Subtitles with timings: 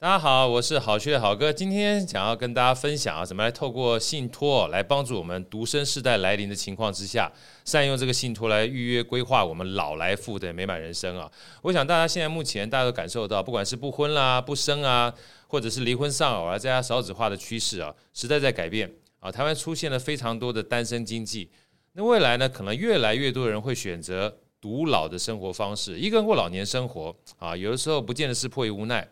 [0.00, 7.28] 大家好，我是好趣的好哥，今天想要跟大家分享啊，怎么来透过信托来帮助我们独生世代来临的情况之下，
[7.64, 11.28] 善用这个信托来预约规划我们老来富的美满人生啊。
[11.62, 15.12] 我想大家现在目前大家都感受到，不管是不婚啦、不生啊，
[15.48, 18.88] 或者是离婚丧偶啊，在家少子化的趋势啊，时代在改变
[19.18, 19.32] 啊。
[19.32, 21.50] 台湾出现了非常多的单身经济，
[21.94, 29.04] 那未来呢，可能越来越多人会选择独老的生活方式，一个人过老年生活啊，有的时候不见得是迫于无奈。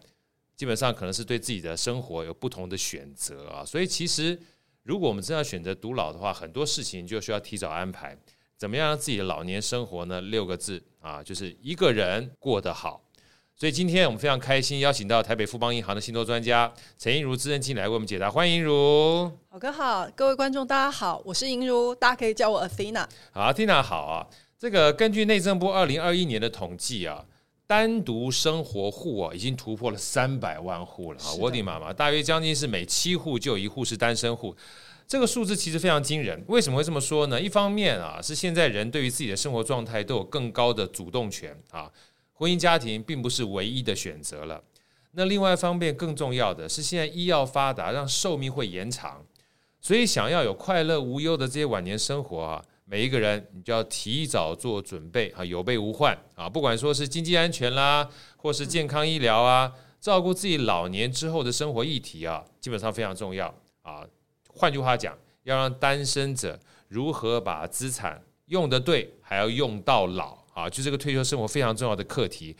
[0.56, 4.40] 基本上可能是对自己的生活有不同的选择啊，所以其实
[4.84, 8.16] 如果我们真要选择独老的话，很多事情就需要提早安排。
[8.56, 10.18] 怎么样让自己的老年生活呢？
[10.22, 13.02] 六个字啊，就是一个人过得好。
[13.54, 18.30] 所以今天我们非常开心，邀请到台北富邦银行的信托专家陈映如资深经理来为我们解答。
[18.30, 23.06] 欢迎如，好哥好，各位观众大家好，我是英如，大家可以叫我 Athena。
[23.30, 24.26] 好，Athena 好啊。
[24.58, 27.26] 这个根据内政部二零二一年的统计啊。
[27.66, 31.34] 单独生活户啊，已经突破了三百万户了啊！
[31.40, 34.54] 我的妈妈，大约将近是每七户就有一户是单身户，
[35.08, 36.40] 这个数字其实非常惊人。
[36.46, 37.40] 为什么会这么说呢？
[37.40, 41.90] 一方面啊，是现在人对于自己的生活状态都有更高的主动权啊，
[42.34, 44.62] 婚姻家庭并不是唯一的选择了。
[45.12, 49.24] 那另外一方面，更重要的是现在医药发达，让寿命会延长，
[49.80, 52.64] 所以想要有快乐无忧的这些晚年生活啊。
[52.88, 56.48] 每一个人，你就要提早做准备啊，有备无患啊！
[56.48, 64.06] 不管说是经济安全啦，或是健康医疗啊，照顾自己老年之后的生活议题啊，基本上非常重要啊。
[64.48, 72.56] 换句话讲，要让单身者如何把资产用得对，还要用到老啊，就这个退休生活非常重要的课题。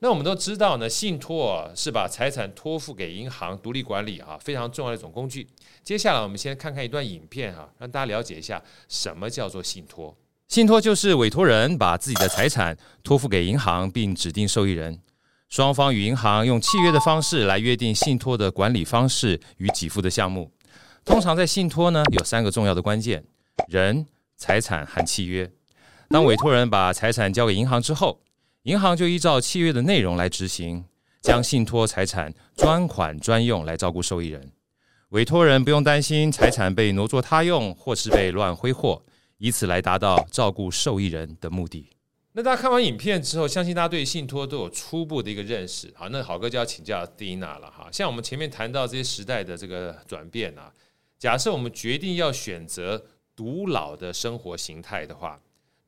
[0.00, 5.48] 那我们都知道呢，信托是把财产托付给银行独立管理啊，非常重要的一种工具。
[5.82, 10.16] 接下来我们先看看一段影片哈，让大家了解一下什么叫做信托。
[10.46, 15.00] 信托就是委托人把自己的财产托付给银行，并指定受益人，
[15.48, 20.52] 双方与银行用契约的方式来约定信托的管理方式与给付的项目。
[21.04, 23.24] 通常在信托呢，有三个重要的关键：
[23.66, 25.50] 人、财产和契约。
[26.08, 28.20] 当委托人把财产交给银行之后，
[28.68, 30.84] 银行就依照契约的内容来执行，
[31.22, 34.52] 将信托财产专款专用来照顾受益人。
[35.08, 39.02] 委托人不用担心财产被挪作他用或是被乱挥霍，
[39.38, 41.88] 以此来达到照顾受益人的目的。
[42.32, 45.90] 那大家看完影片之后，相信大家对信托都有初步的一个认识。
[45.96, 47.88] 好，那好哥就要请教蒂娜了哈。
[47.90, 50.70] 像我们前面谈到这些时代的这个转变啊，
[51.18, 53.02] 假设我们决定要选择
[53.34, 55.40] 独老的生活形态的话。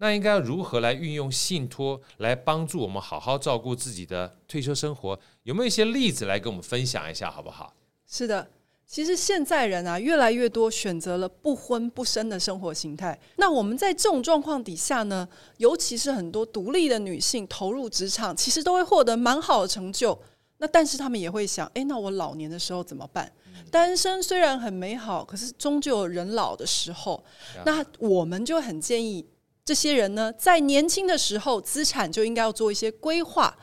[0.02, 5.18] 那应该要如何来运用信托来帮助我们好好照顾自己的退休生活？
[5.42, 7.74] 有没有一些例子来跟我们分享一下，好不好？
[8.06, 8.48] 是的，
[8.86, 13.18] 其实现在人啊，越来越多选择了不婚不生的生活形态。
[13.36, 15.28] 那我们在这种状况底下呢，
[15.58, 20.18] 尤其是很多独立的女性投入职场，其实都会获得蛮好的成就。
[20.56, 23.30] 那但是他们也会想，诶，那我老年的时候怎么办？
[23.48, 27.22] 嗯、单身虽然很美好，可是终究有人老的时候。
[27.56, 29.26] 嗯、那我们就很建议。
[29.70, 33.56] 这些人呢，在年轻的时候，资产就应该要做一些规划，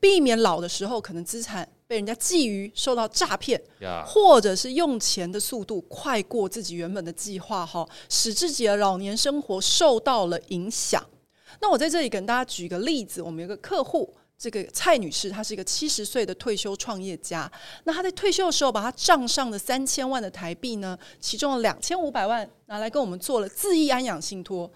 [0.00, 3.62] 避免老的时候可能资产被人家觊觎，受到诈骗.
[4.04, 11.00] 或者是用钱的速度快过自己原本的计划，哈，使自己的老年生活受到了影响。
[11.60, 17.48] 那我在这里跟大家举一个例子，我们有个客户，这个蔡女士，她是一个七十岁的退休创业家。
[17.84, 24.68] 那她在退休的时候，把她账上的三千万的台币呢，其中的两千五百万拿来跟我们做了自益安养信托。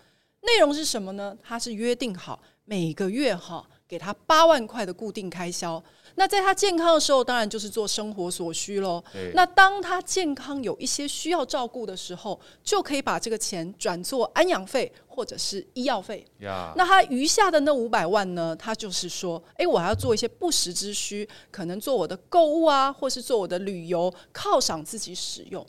[0.49, 1.37] 内容是什么呢？
[1.43, 5.83] 他是约定好每个月哈给他八万块的固定开销。
[6.17, 9.03] 那在他健康的时候，当然就是做生活所需喽。
[9.35, 16.27] 那当他健康有一些需要照顾的时候，就可以把这个钱转做安养费或者是医药费。
[16.41, 18.55] 那他余下的那五百万呢？
[18.57, 25.65] 他就是说，哎，我还要做一些不时之需，可能做我的购物啊，或是做我的旅游，犒赏自己使用。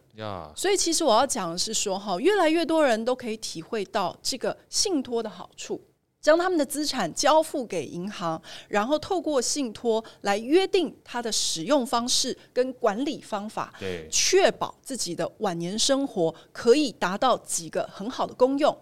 [0.56, 5.80] 所以其实我要讲的是说，哈，越来越多人都可以体会到这个信托的好处。
[6.22, 18.78] 将他们的资产交付给银行，然后透过信托来约定它的使用方式跟管理方法，对，确保自己的晚年生活可以达到几个很好的功用。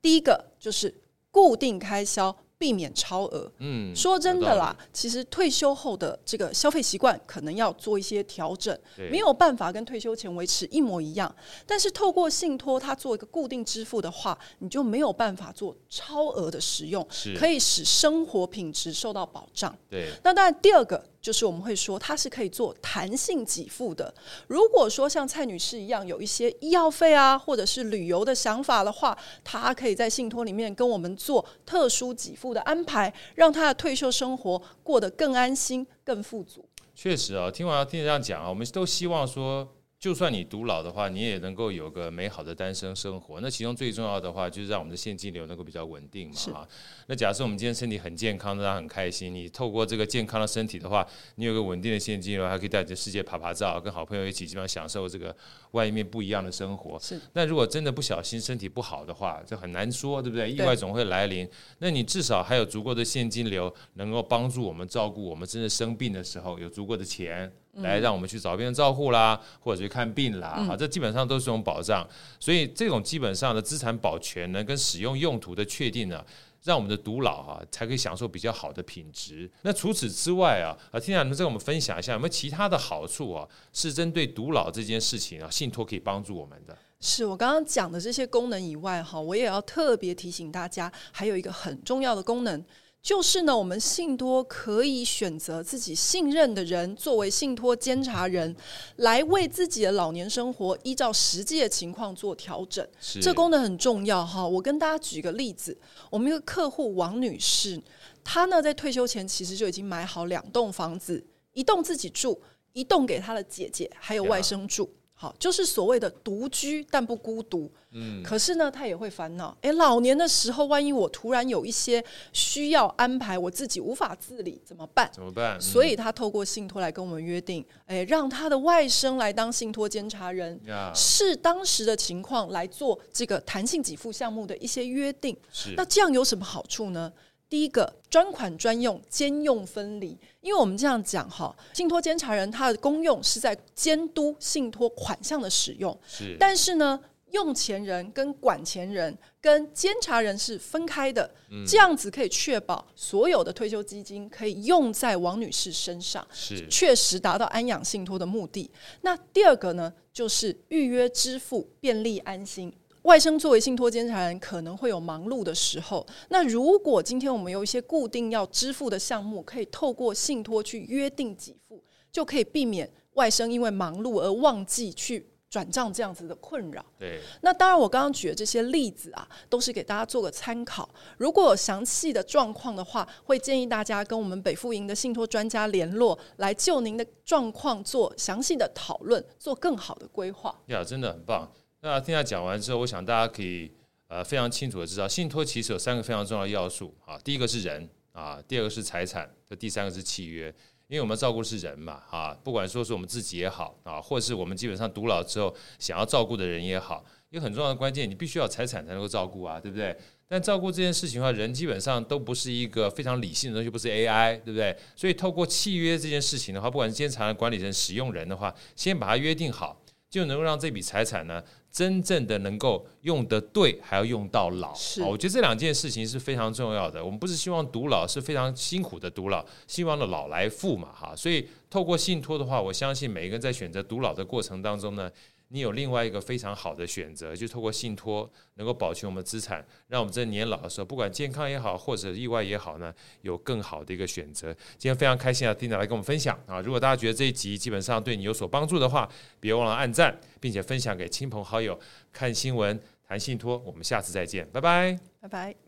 [0.00, 2.34] 第一个就是固定开销。
[2.58, 3.50] 避免超额。
[3.58, 11.34] 嗯，说真的啦，其实退休后的这个消费习惯可能要做一些调整，对没有办法跟退休前维持一模一样。
[11.66, 17.06] 但是透过信托，它做一个固定支付的话，你就没有办法做超额的使用，
[17.38, 19.76] 可以使生活品质受到保障。
[19.90, 21.02] 对，那当然第二个。
[21.26, 24.14] 就是我们会说，它是可以做弹性给付的。
[24.46, 36.64] 如果说像蔡女士一样有一些医药费啊，或者是旅游的想法的话，她可以在信托里面跟我们做特殊给付的安排，让她的退休生活过得更安心、更富足。
[36.94, 39.66] 确实啊，听完听这样讲啊，我们都希望说。
[40.06, 43.40] 就算你独老的话，你也能够有个美好的单身生活。
[43.40, 46.36] 那其中最重要的话，就是让我们的现金流能够比较稳定嘛。
[46.52, 46.68] 哈，
[47.08, 49.34] 那假设我们今天身体很健康，大家很开心。
[49.34, 51.04] 你透过这个健康的身体的话，
[51.34, 55.36] 你有个稳定的现金流，还可以带着世界爬爬照，跟好朋友一起基本上享受这个
[55.72, 56.96] 外面不一样的生活。
[57.00, 57.20] 是。
[57.32, 60.48] 那如果真的不小心身体不好的话，就很难说，对不对？
[60.48, 61.48] 意外总会来临。
[61.80, 67.52] 那你至少还有足够的现金流，能够帮助我们照顾我们真的生病的时候，有足够的钱。
[67.76, 72.06] 来让我们去找病人照护啦，或者去看病啦，哈，这基本上都是这种保障。
[72.40, 76.24] 所以这种基本上的资产保全呢，跟使用用途的确定呢，
[76.64, 79.50] 让我们的独老啊，才可以享受比较好的品质。
[79.62, 83.48] 那除此之外啊，啊，听讲你们再跟我们分享一下，有没有其他的好处啊？
[83.72, 86.76] 是针对独老这件事情啊，信托可以帮助我们的。
[86.98, 92.64] 是我刚刚讲的这些功能以外哈，我也要特别提醒大家，还有一个很重要的功能。
[93.02, 98.56] 就是呢，我们信托可以选择自己信任的人作为信托监察人，
[98.96, 102.84] 来为自己的老年生活依照实际的情况做调整。
[103.22, 104.44] 这功能很重要哈。
[104.44, 105.78] 我跟大家举个例子，
[106.10, 107.80] 我们一个客户王女士，
[108.24, 112.40] 她呢在退休前其实就已经买好两栋房子，一栋自己住，
[112.72, 114.90] 一栋给她的姐姐还有外甥住。
[115.18, 117.70] 好，就是所谓的独居但不孤独。
[117.92, 119.56] 嗯，可是呢，他也会烦恼。
[119.62, 122.04] 诶，老年的时候，万一我突然有一些
[122.34, 125.10] 需要安排，我自己无法自理，怎么办？
[125.14, 125.56] 怎么办？
[125.56, 130.60] 嗯、所以他透过信托来跟我们约定，诶，让他的外甥来当信托监察人，
[130.94, 135.34] 视当时的情况来做这个弹性给付项目的一些约定。
[135.50, 137.10] 是，那这样有什么好处呢？
[137.48, 140.18] 第一个专款专用，兼用分离。
[140.40, 146.36] 因为我们这样讲哈，信托监察人他的功用是在监督信托款项的使用，是。
[146.38, 147.00] 但是呢，
[147.30, 158.70] 用钱人跟管钱人跟监察人是分开的，嗯、这样子可以确保所有的退休基金可以用在王女士身上，是确实达到安养信托的目的。
[159.02, 162.72] 那第二个呢，就是预约支付便利安心。
[163.06, 166.04] 外甥作为信托监察人，可能会有忙碌的时候。
[166.28, 171.80] 那如果今天我们有一些固定要支付的项目，可以透过信托去约定给付，
[172.10, 176.84] 就可以避免外甥因为忙碌而忘记去转账这样子的困扰。
[176.98, 177.20] 对。
[177.42, 180.88] 那当然，我刚刚举的这些例子啊，都是给大家做个参考。
[181.16, 190.52] 如果有详细的状况的话，会建议大家跟我们北富营的信托专家联络，来就您的状况做详细的讨论，做更好的规划。
[190.66, 191.48] 呀，真的很棒。
[191.86, 193.70] 那听他讲完之后，我想大家可以
[194.08, 197.16] 呃非常清楚的知道，信托其实有三个非常重要的要素啊。
[197.22, 200.52] 第一个是人啊，第二个是财产，这第三个是契约。
[200.88, 209.96] 因为我们照顾是人嘛啊，不管说是我们自己也好啊，或是我们基本上独老之后想要照顾的人也好，一个很重要的关键，你必须要财产才能够照顾啊，对不对？
[210.26, 214.76] 但照顾这件事情的话，人基本上都不是一个非常理性的东西，不是 AI，对不对？
[214.96, 219.80] 所以透过契约这件事情的话，不管是监察人、管理人、使用人的话，先把它约定好，
[220.16, 221.42] 就能够让这笔财产呢。
[221.70, 224.72] 真正的能够用得对，还要用到老。
[224.72, 227.04] 是，我觉得这两件事情是非常重要的。
[227.04, 231.14] 我们不是希望独老是非常辛苦的独老，希望的老来富嘛，哈。
[231.14, 235.10] 所以透过信托的话，我相信每一个人在选择独老的过程当中呢。
[235.48, 244.52] 你有另外一个非常好的选择，就透过信托能够保全我们资产，让我们在年老的时候，不管健康也好，或者意外也好呢，有更好的一个选择。
[244.76, 246.60] 今天非常开心啊，听到来跟我们分享啊！
[246.60, 251.78] 如果大家觉得这一集基本上对你有所帮助的话，别忘了按赞，并且分享给亲朋好友。
[252.12, 255.65] 看新闻谈信托，我们下次再见，拜拜，拜拜。